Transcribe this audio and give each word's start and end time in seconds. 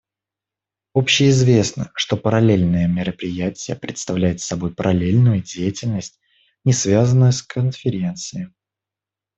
Общеизвестно, 0.95 1.91
что 1.93 2.17
параллельное 2.17 2.87
мероприятие 2.87 3.77
представляет 3.77 4.41
собой 4.41 4.73
параллельную 4.73 5.43
деятельность, 5.43 6.19
не 6.65 6.73
связанную 6.73 7.31
с 7.33 7.43
Конференцией. 7.43 8.47